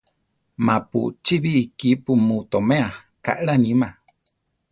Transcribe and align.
Ma 0.65 0.75
pu 0.89 0.99
chíbi 1.23 1.49
ikípu 1.63 2.11
mu 2.25 2.37
toméa, 2.51 2.89
kaʼlá 3.25 3.53
níma. 3.63 3.89